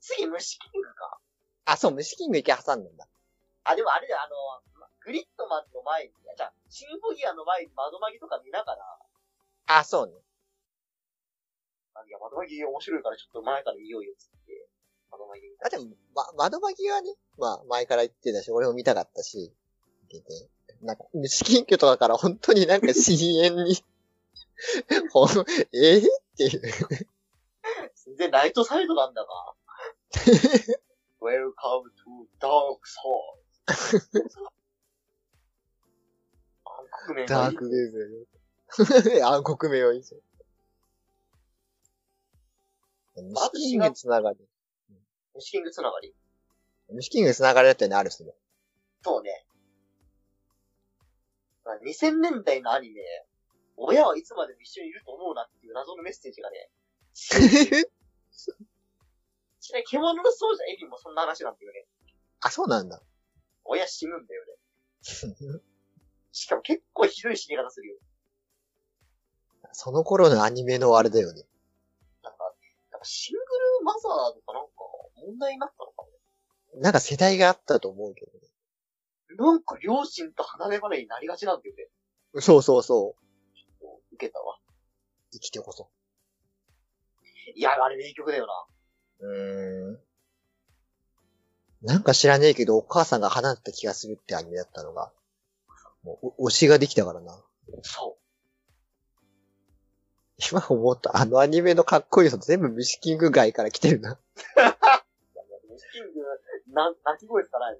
[0.00, 1.18] 次虫キングか。
[1.64, 3.06] あ、そう、虫キング一回挟んだんだ。
[3.64, 4.36] あ、でもあれだよ、あの、
[5.00, 8.98] グリッドマンの前に、あじゃあ、シンフォギアの前に窓マギとか見ながら、
[9.66, 10.14] あ、そうね。
[11.94, 14.68] あいや、窓マギ面白いからちょっと前から見ようよ、つって。
[15.10, 19.52] 窓マギあ、でも、ま、窓巻きはね、まあ、前から言ってたし、俺も見たかったし、
[20.02, 20.48] 見てて
[20.82, 23.76] なんか、虫キングとかから本当になんか深淵に、
[25.12, 26.02] ほん、えー、っ
[26.36, 26.60] ていう。
[27.96, 29.54] 全然ライトサイドなんだが。
[31.20, 34.32] Welcome to Dark Souls.
[36.64, 39.24] 暗黒面がいいダークウェーブ。
[39.24, 40.16] 暗黒名をいいぞ。
[43.16, 44.38] 虫キングつながり。
[45.34, 46.14] 虫キングつながり？
[46.90, 48.34] 虫キングつながりだったよね、ある人も。
[49.02, 49.44] そうね。
[51.64, 53.00] まあ2000年代のアニメ、
[53.78, 56.70] 親はいつまでも一緒にいると思うなっていう謎のメッセージがね、
[57.14, 57.46] ちなみ
[59.80, 61.86] に獣の奏者エリンもそんな話なんだよね。
[62.40, 63.00] あ、そうなんだ。
[63.64, 64.52] 親死ぬんだよね。
[66.32, 67.96] しかも結構ひどい死に方するよ。
[69.72, 71.42] その頃のアニメのあれだよね。
[72.22, 72.38] なんか、
[72.90, 74.70] なんかシングルマザーとかなんか
[75.26, 76.04] 問題になったのか
[76.80, 78.38] なんか世代があったと思うけどね。
[79.38, 79.52] も。
[79.52, 81.88] なんか両親と離れ離れになりがちなんだよね。
[82.40, 83.27] そうそうそう。
[84.18, 84.58] 受けたわ。
[85.32, 85.88] 生きてこそ。
[87.54, 88.66] いや、あれ名曲だよな。
[89.20, 89.98] うーん。
[91.82, 95.12] なんか知らねえけど、お母さんが離れた気がするってアニメだったのが、
[96.02, 97.38] もう、お推しができたからな。
[97.82, 98.16] そ
[100.50, 104.12] 今思った、あのアニメのかっこいい人全部ムシキング街から来てるな。
[104.12, 104.18] う。
[104.34, 104.76] いや、
[105.92, 107.78] キング、な、泣き声しかない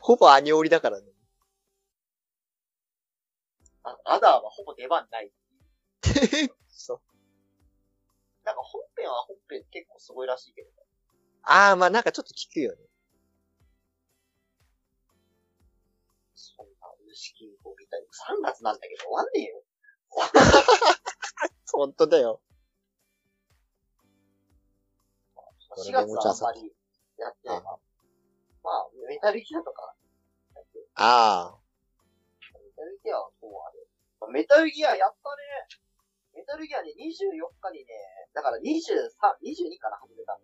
[0.00, 1.11] ほぼアニオリだからね。
[3.84, 5.32] あアダーはほぼ出番ない。
[6.68, 7.00] そう。
[8.44, 10.74] なんか本編は本編結構すごいらしいけどね。
[11.42, 12.78] あー、まあなんかちょっと聞くよね。
[16.34, 16.72] そんな
[17.06, 19.64] 虫キングを見たり、3月なんだけど終わんねえよ。
[21.72, 22.40] ほんとだよ。
[25.78, 26.72] 4月はあんまり
[27.16, 27.62] やってないな。
[28.62, 29.94] まあ、メタルギアとか、
[30.94, 31.61] あメ
[32.82, 33.78] タルギアはそうあれ。
[34.34, 35.70] メタルギアやったね。
[36.34, 37.94] メタルギアね、24日にね、
[38.34, 38.66] だから23、
[39.38, 40.42] 22から始めたの。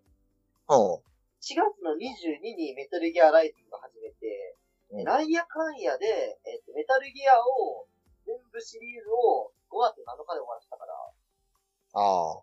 [0.70, 0.78] あ。
[0.78, 1.08] うん。
[1.42, 4.54] 4月の22にメタルギアライジング始めて、
[4.90, 7.86] うんなんやかんやで、えっと、メタルギアを、
[8.24, 12.40] 全部シリーズを5月7日で終わらせたから、ああ。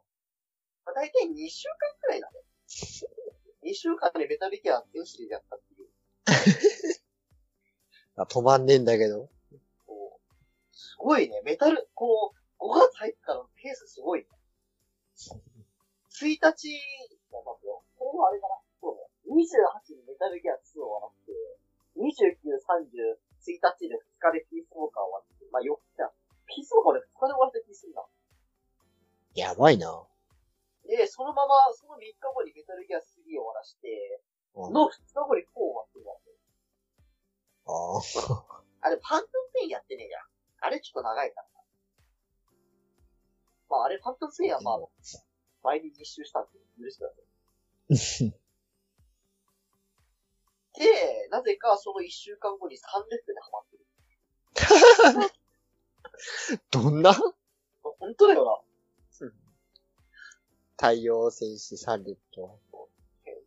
[0.86, 2.39] まあ、大体2週間くらいだね。
[3.65, 5.89] 2週間でメタルギア全シリーズやったっていう。
[8.17, 9.29] あ止まんねえんだけど。
[11.06, 14.28] すごいね、メタル、こう、5月入ってからのペースすごいね。
[16.10, 16.41] 1日、
[17.30, 17.86] まあ待ってよ。
[17.94, 18.58] これもあれかな。
[18.82, 19.06] そうね。
[19.30, 21.38] 28にメタルギア2終わらせて、
[21.94, 26.10] 29、30、1日で2日でピースウォーカー終わって、まあ4日、
[26.50, 28.02] ピースウォーカーで2日で終わらせてピースだ。
[29.38, 30.10] やばいな。
[30.89, 34.26] で、そのまま、その3日後にメタルギア3終わらして、
[34.58, 35.05] うんの2
[41.06, 41.48] 長いから。
[43.70, 44.80] まあ、あれ、ファントムペインはまあ、
[45.63, 47.08] 前に実習したんで、許してく
[47.89, 48.34] ださい。
[50.78, 55.32] で、なぜかその1週間後に3レッドでハマってる。
[56.72, 57.13] どんな？
[58.00, 58.63] 本当だよ
[60.78, 62.60] 太陽戦士サレット。
[62.74, 62.80] な。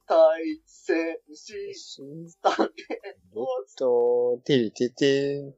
[0.07, 5.55] 対戦士、シスタンレーレット、てれててん。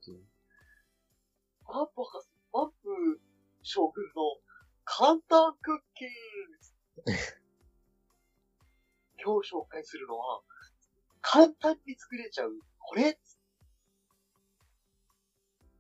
[5.01, 6.09] 簡単クッキー
[9.25, 10.43] 今日紹介するのは、
[11.23, 13.19] 簡単に作れちゃう、これ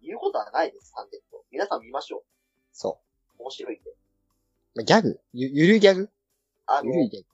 [0.00, 1.44] 言うことはないです、サンデッド。
[1.52, 2.22] 皆さん見ましょう。
[2.72, 2.98] そ
[3.38, 3.90] 面白いんで。
[4.76, 4.84] う。
[4.84, 5.20] ギャグ？
[5.34, 6.08] ゆ、ゆるギャグ？
[6.64, 7.26] あの、ゆるいギャグ。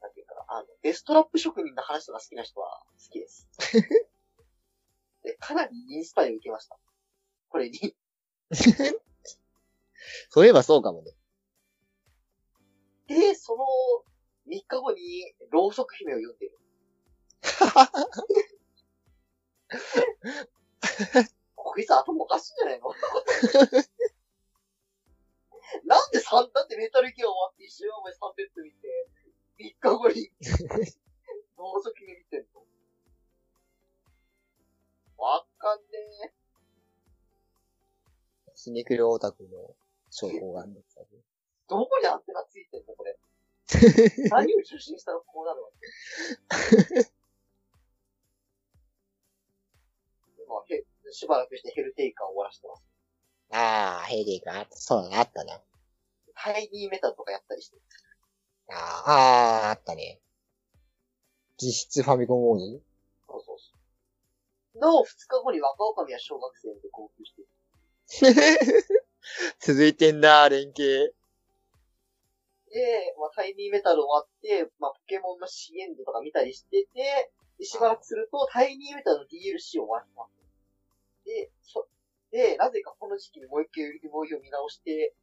[0.00, 3.48] なんていうかな、あの、デストラップ職人の話とか好きな人は好きです。
[5.24, 6.78] で、かなりインスパイアを受けました。
[7.48, 7.96] これに。
[10.30, 11.12] そういえばそうかもね。
[13.06, 13.64] で、その
[14.46, 16.58] 3日後に、ろうそく姫を読んでる。
[21.54, 22.88] こいつ頭おかしいんじゃないの？
[25.84, 29.08] なんで3、だってメタルギア終わって一週間前3ベッド見て、
[29.58, 30.32] 3日後に、
[31.56, 32.66] ろうそく姫見てんの？
[35.18, 36.32] わかんね
[38.54, 39.76] ひねくれオタクの
[40.10, 41.06] 証拠があるんだったね。
[41.68, 43.18] どこにアンテナついてんのこれ？
[44.30, 45.70] 何を受信したらこうなるわ
[46.88, 46.94] け？
[46.96, 47.04] で
[50.48, 52.82] まあ、へ、しばらくしてヘルテイカーを終わらせてます。
[53.50, 54.76] ああ、ヘリがあった。
[54.76, 55.60] そうだね、あったな。
[56.34, 57.78] タイニーメタルとかやったりして。
[58.70, 60.20] ああ、ああ、あったね。
[61.58, 62.66] 実質ファミコンモード
[63.26, 63.72] そうそうそ
[64.74, 64.78] う。
[64.78, 67.48] なお、二日後に若女は小学生で号泣してる。
[69.60, 71.14] 続いてんな、連携。
[72.70, 80.38] で、まあ、タイニーメタル終わって、まあ、ポケモンのシエンドとか見たりしてて、でしばらくすると、タイニーメタルの DLC を終わります。
[81.24, 81.88] で、そ、
[82.30, 85.14] で、なぜかこの時期にもう一回売りボーイを見直して、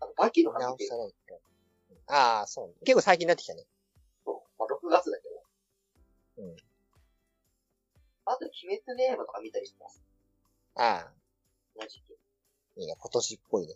[0.00, 0.64] あの、バキの話見。
[0.64, 1.40] 直さないと。
[2.06, 2.84] ああ、そう。
[2.84, 3.64] 結構最近になってきたね。
[4.24, 4.58] そう。
[4.58, 5.42] まあ、6月だけど。
[6.38, 6.56] うん。
[8.24, 10.02] あと、鬼滅ネームとか見たりしてます。
[10.74, 11.12] ああ、
[11.74, 12.21] この時期。
[12.76, 13.74] いいね、今年っぽいね。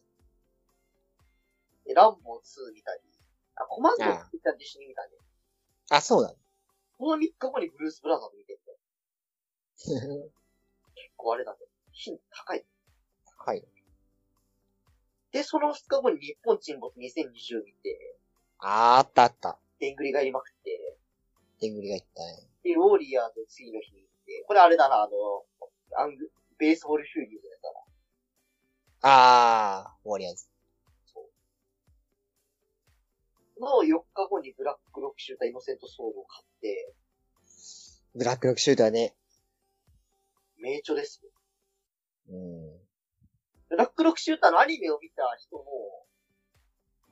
[1.86, 3.00] で、ランボー2見たり。
[3.56, 5.08] あ、コマンドー作ったんで一緒に見たね。
[5.90, 6.34] あ、そうなの
[6.98, 8.60] この3日後にブルース・ブラザーズ見てて、
[10.96, 11.58] 結構あれだね。
[11.92, 12.64] 頻度高い。
[13.38, 13.64] はい。
[15.32, 18.16] で、その2日後に日本沈没2020見て、
[18.58, 19.58] あーあったあった。
[19.78, 20.96] でんぐり返りまくって、
[21.60, 22.48] でんぐり返ったね。
[22.62, 25.44] で、ウォーリアーズ次の日に行って、これあれだな、あの、
[25.98, 27.55] アング、ベースボールフューリーだな。
[29.08, 30.46] あー、ウォリアーズ。
[33.60, 36.92] の4日後にブラックロックシューターイノセントソウルを買って、
[38.16, 39.14] ブラックロックシューターね。
[40.58, 41.30] 名著ですよ。
[42.30, 42.78] うん。
[43.70, 45.62] ブラックロックシューターのアニメを見た人も、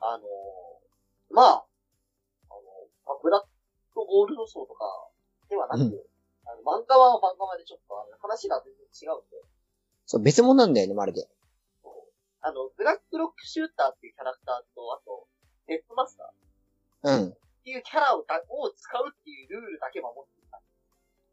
[0.01, 0.25] あの、
[1.31, 2.61] まあ、あの、
[3.07, 3.47] まあブラック
[3.95, 4.85] ゴールドソーとか
[5.49, 5.95] ではなく、うん
[6.47, 9.37] あの漫画は漫画までちょっと話が全然違うんで、
[10.05, 11.27] そう、別物なんだよね、まるで。
[12.45, 15.27] あの、ブラックロックシューターっていうキャラクターと、あと、
[15.67, 17.33] デッドマスターっうん。
[17.65, 20.61] ていうキャラをだを使うっていうルールだけ守ってた。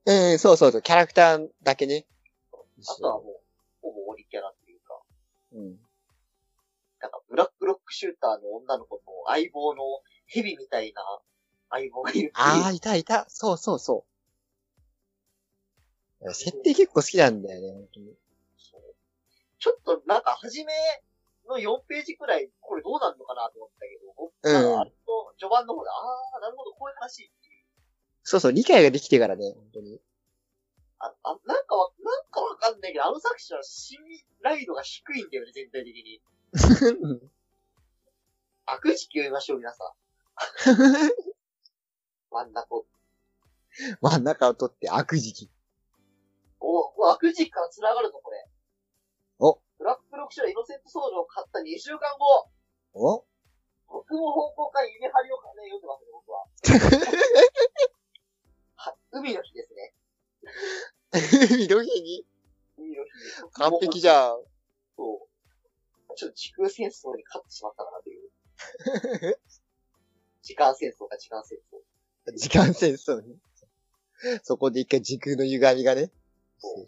[0.06, 2.06] うん、そうそうそう、キャラクターだけね。
[2.54, 3.41] あとはもう、
[3.82, 5.02] ほぼオリキャラっていうか、
[5.52, 5.80] うん。
[7.02, 9.82] なんかブラックロックシューターの女の子と相棒の
[10.28, 11.02] 蛇みたいな
[11.69, 12.32] 相棒がいる。
[12.36, 13.26] あー、いたいた。
[13.28, 14.06] そうそうそ
[16.21, 16.34] う。
[16.34, 18.15] 設定結構好きなんだよね、本当に。
[19.62, 20.74] ちょっとなんか初め
[21.47, 24.91] の4ページくらい、これどうなるのかなと思ったけど、僕うん
[25.38, 27.65] 序盤の方で、あー、なるほど、こういう話っていう。
[28.24, 30.02] そうそう、理解ができてからね、本当に。
[30.97, 34.00] あ、あなんかわ、なんかわかんないけど、あの作者は信
[34.41, 36.21] 頼度が低いんだよね、全体的に。
[38.65, 39.93] 悪時期読みましょう、皆さん。
[42.32, 42.86] 真ん中を。
[44.02, 45.52] 真ん中を取って悪時期。
[46.60, 48.50] お、お悪時期から繋がるぞ、これ。
[49.82, 52.54] おブラックロックシュイノセントソウルを買った2週間後、
[52.94, 53.26] お？
[53.89, 56.46] 僕も方向から夢張りをね、読んでますね、僕は。
[58.76, 59.96] は 海の日ですね。
[61.58, 62.28] 海の日に？
[62.78, 63.10] 海の日。
[63.54, 64.46] 完璧じゃん。
[64.96, 65.28] そ
[66.10, 66.15] う。
[66.15, 68.30] ちょっと時空戦争に勝ってしまったかなという。
[70.44, 72.38] 時間戦争か時間戦争。
[72.38, 73.39] 時間戦争に。
[74.44, 76.12] そこで一回時空の歪みがね。
[76.60, 76.86] そう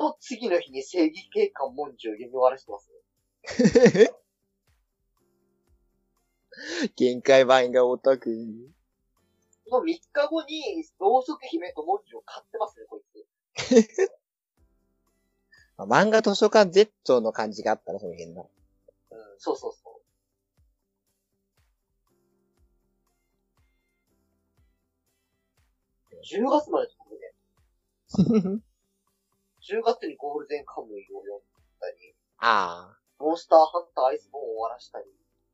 [0.00, 2.90] の次の日に正義警官文字を読み終わらしてます
[3.98, 4.10] ね。
[6.96, 8.30] 限界版がオタク。
[9.68, 13.26] その3日後に、ろうそく姫と文字を買ってますね、こいつ。
[15.76, 18.50] まあ漫画図書館 Z の感じがあったな、その辺の。
[19.10, 19.96] うん、そうそうそう。
[26.28, 27.10] 10月まで飛
[28.48, 28.62] ぶね。
[29.66, 31.42] 10月にゴールデンカムイを読ん
[31.80, 32.98] だり、ああ。
[33.18, 35.06] モンスターハンターアイスボーンを終わらしたり、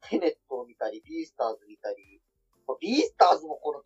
[0.09, 2.21] テネットを見たり、ビースターズ見たり、
[2.67, 3.81] まあビースターズもこの、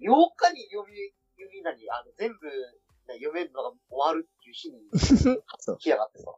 [0.00, 0.98] 8日に読み、
[1.38, 2.46] 読みなり、あの、全部、
[3.08, 4.84] ね読めるのが終わるっていう日に
[5.58, 6.34] そう来やがってさ。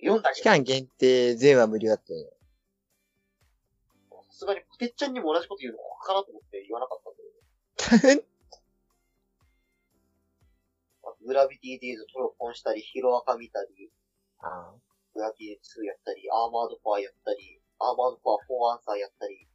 [0.00, 2.32] 読んだ期けど、間限定全話無料だったよ。
[4.30, 8.26] さすがにポテッちゃんにも同じこと言うのかなと思って言わなかったんだけど、
[11.24, 13.90] グラビティデイズトロポンしたり、ヒロアカ見たり、
[14.40, 14.74] あ
[15.14, 19.48] グラビティ2やったり、アーマードパーやったり、アーマードパー4アンサーやったり、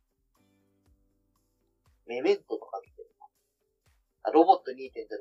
[2.07, 3.27] メメントとか見てるな。
[4.23, 4.75] あ、ロボット2.0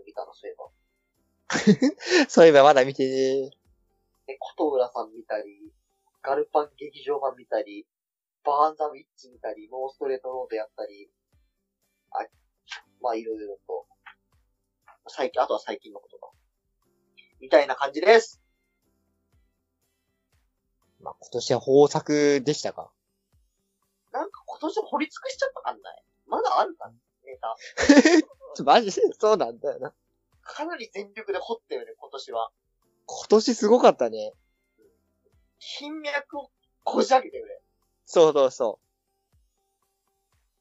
[0.06, 0.64] 見たの、そういえば。
[0.64, 2.28] あ。
[2.30, 3.50] そういえばまだ見てね
[4.26, 5.72] で、琴浦さん見たり、
[6.22, 7.86] ガルパン劇場版見たり、
[8.44, 11.10] バーンザウィッチ見たり、ノーストレートロードやったり、
[12.10, 12.26] あ、
[13.00, 13.86] まあいろいろと。
[15.08, 16.30] 最近、あとは最近のことか。
[17.40, 18.40] みたいな感じです。
[21.00, 22.90] まあ今年は豊作でしたか？
[24.12, 26.02] なんか今年掘り尽くしちゃったかんない？
[26.26, 26.90] まだあるか
[27.24, 27.56] ネタ。
[28.64, 29.94] マジでそうなんだよな。
[30.42, 32.50] かなり全力で掘ったよね、今年は。
[33.04, 34.32] 今年すごかったね。
[35.58, 36.50] 金脈を
[36.84, 37.60] こじ開けてくれ。
[38.06, 39.36] そうそうそう。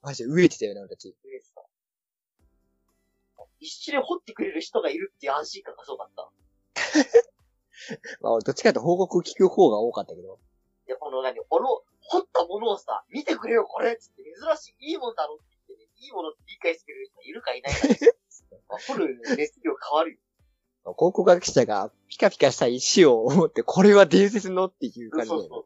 [0.02, 1.16] マジで飢えてたよね、俺たち。
[1.24, 1.62] 上さ
[3.66, 6.30] 一緒に掘ってくれる人がいるっていう安心感がすごかった。
[8.22, 10.40] まあ俺どっちかというと報告聞く方が多かったけど。
[10.88, 18.16] いや、この何、この、掘ったものをさ、見てくれよ、これっつって、珍しい、いいもんだろって言ってね、いいものって理解してくれる人いるかいないかで、
[18.70, 20.94] まあ、掘る熱量変わるよ。
[20.94, 25.30] 考古学者がピカピカした石を持って、これは伝説のっていう感じ。
[25.30, 25.66] そうそう。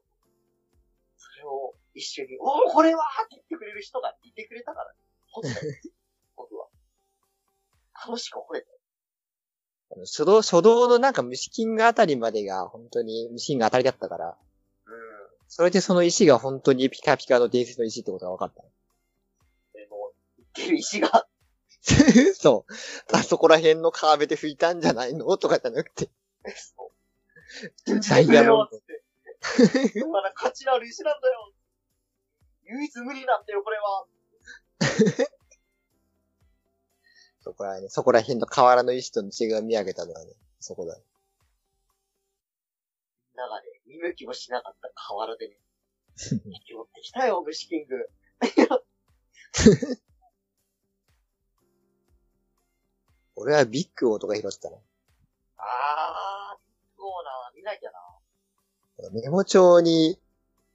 [1.18, 5.00] それを一緒に、おお、これはって言ってくれる人がいてくれたから、ね、
[5.32, 5.60] 掘った。
[8.06, 8.78] 楽しく掘れたよ。
[9.92, 14.36] あの初動、初動のなんか虫金があたりまでが本当に虫金が当たりだったから、うん。
[15.48, 18.64] それでその石が本当にピカピカの伝説の石ってことが分かった。
[19.74, 20.12] でも
[20.68, 21.28] る石が。
[22.36, 23.16] そう。
[23.16, 26.10] あそこら辺の川辺で吹いたんじゃないのとかじゃなくて。
[28.10, 31.54] ダイヤモンだ価値のある石なんだよ。
[32.66, 34.06] 唯一無二なんだよ、これは。
[37.50, 41.02] そこらね、そこら辺の河原の石との違いを見上げたのはね、そこだね。
[43.34, 45.56] みんながね、見向きもしなかった河原でね、
[46.18, 48.10] 敵持 ってきたよ、虫キング。
[53.36, 54.82] 俺はビッグオとか拾ってたの。
[55.58, 56.60] あー、
[56.98, 58.00] そうな、見なきゃな。
[59.12, 60.20] メモ帳に、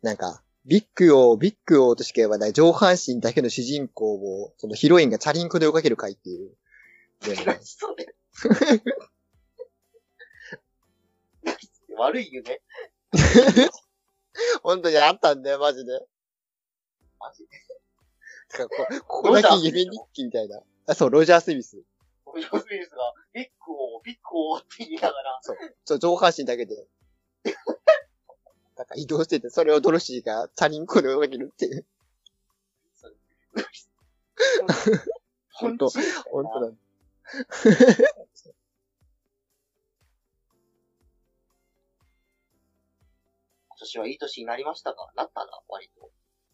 [0.03, 6.57] なんか、ビッグオー、ビッグオーとしか言わない上半身だけの主人公を、そのヒロインがチャリンコで追いかける回っていう。
[7.25, 8.15] でもねそうね。
[11.97, 12.61] 悪い夢
[14.63, 16.07] 本当にあったんだよ、マジで。
[17.21, 17.51] マジで？
[18.49, 20.61] てかこここだけ夢日記みたいな。
[20.87, 21.83] あ、そう、ロジャー・スミス。
[22.27, 25.41] ロジャースミスが、ビッグを、ビッグをって言いながら、
[25.85, 26.89] そう、上半身だけで。
[28.77, 31.87] なんか移動してて、それをドロシーがチャリンコで追いかけるっていう。
[35.53, 36.73] 本当本本当だ。
[43.69, 45.11] 今年はいい年になりましたか？
[45.17, 46.11] なったな、割と。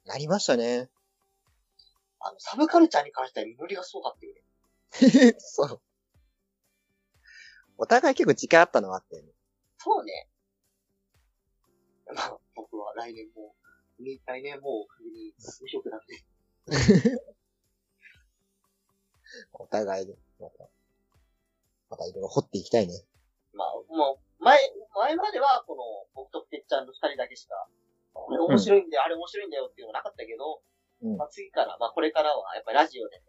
[0.06, 0.88] なりましたね。
[2.20, 4.42] あの、サブカルチャーに関しては実りがすごかったよね。
[5.38, 5.80] そう。
[7.78, 9.32] お互い結構時間あったのはあったよね。
[9.78, 10.28] そうね。
[12.14, 13.54] まあ、僕は来年も、
[14.26, 16.24] 来年もう、首に無職なんで。
[19.52, 20.06] お互い
[20.40, 20.68] また、
[21.90, 22.94] またいろいろ掘っていきたいね。
[23.52, 24.58] まあ、もう、前、
[24.94, 25.82] 前までは、この、
[26.14, 27.68] 僕とてっちゃんの二人だけしか、
[28.12, 30.62] これ面白いんだよ、あれ面白いんだよっていうのはなかったけど、
[31.02, 33.22] うんまあ次から、まあこれからは、やっぱりラジオで、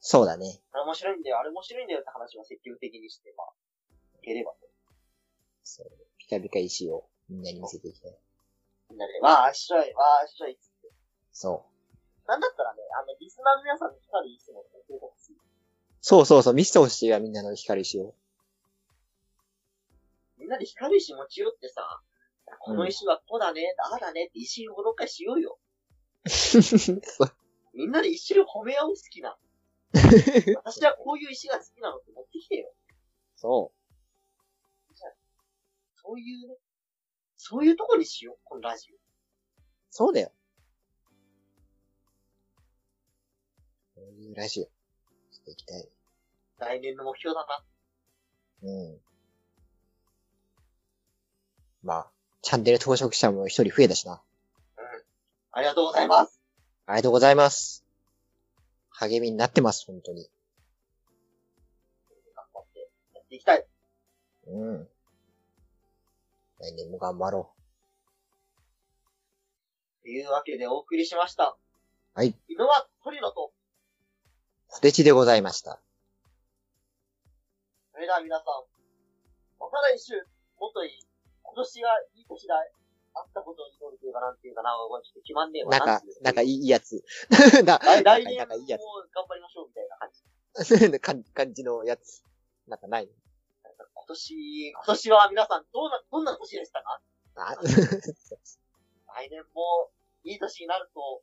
[0.00, 0.60] そうだね。
[0.72, 3.52] あれ面白いんだよ、あれ面白いんだよって話は積極的にして、まあ、
[4.22, 4.68] いければと。
[5.64, 5.90] そう。
[6.18, 8.16] ピカピカ石をみんなに見せていきたい。
[8.90, 10.92] みんなで、わあ、しょい、わあ、しょいっつって。
[11.32, 12.28] そう。
[12.28, 15.36] なんだったらね、あの、リスナーの皆さんの光いい人も教えてほしい。
[16.00, 18.14] そうそうそう、見せてほしいわ、みんなの光石を。
[20.38, 22.00] みんなで光る石持ち寄ってさ、
[22.60, 25.58] この石はこうだね、ああだねって石を紹介しようよ。
[27.74, 29.38] みんなで一緒に褒め合う好きな。
[30.64, 32.72] 私はこういう石が好きなのって持ってきてよ。
[33.36, 33.78] そう。
[35.94, 36.56] そういうね、
[37.36, 38.96] そういうとこにしよう、このラジオ。
[39.90, 40.32] そうだよ。
[43.94, 44.70] こういうラジオ、
[45.48, 45.88] していきたい。
[46.58, 47.64] 来年の目標だな。
[48.62, 48.98] うん。
[51.82, 52.10] まあ、
[52.42, 54.20] チャンネル登録者も一人増えたしな。
[55.52, 56.40] ありがとうございます。
[56.86, 57.84] ありがとうございます。
[58.90, 60.28] 励みになってます、本当に。
[62.34, 63.66] 頑張ってやっていきたい。
[64.48, 64.88] うん。
[66.60, 67.52] 来年も頑張ろ
[70.02, 71.56] というわけでお送りしました。
[72.14, 72.34] はい。
[72.48, 73.52] 井ノは鳥野と、
[74.68, 74.72] う。
[74.72, 75.80] ポテチでございました。
[77.92, 78.46] それでは皆さん、
[79.58, 80.14] また来週、
[80.60, 81.06] もっといい、
[81.42, 82.54] 今年がいい年だ、
[83.14, 85.70] あったことを祈るというかなんていうかな、ちょっと決まんねえわ。
[85.70, 87.02] なんか なんかいいやつ。
[87.64, 88.54] な来来年も
[89.10, 90.22] 頑張りましょうみたいな感じ。
[90.64, 91.00] つ。
[91.00, 92.22] 感感じのやつ。
[92.68, 97.00] なんかない今年、今年は皆さんどんな、どんな年でしたか？
[97.36, 97.56] あ
[99.18, 99.90] 来年も
[100.24, 101.22] いい年になると、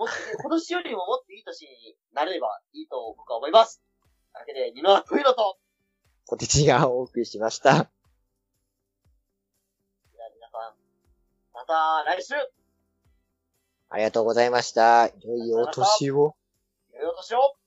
[0.00, 3.82] もっとね、今年よりももっといい年になれればいいと僕は思います。
[4.32, 5.58] というわけで、ニノはトイロと、
[6.26, 7.72] ポテチがお送りしました。
[7.72, 7.86] では
[10.34, 10.74] 皆さん、
[11.52, 12.32] また来週、
[13.90, 15.08] ありがとうございました。
[15.08, 16.34] 良いお年を。
[16.94, 17.59] 良いお年を